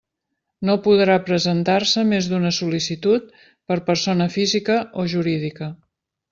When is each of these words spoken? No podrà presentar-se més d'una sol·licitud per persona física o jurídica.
No 0.69 0.77
podrà 0.87 1.17
presentar-se 1.27 2.05
més 2.13 2.31
d'una 2.33 2.53
sol·licitud 2.61 3.29
per 3.53 3.79
persona 3.93 4.31
física 4.41 4.83
o 5.03 5.07
jurídica. 5.17 5.73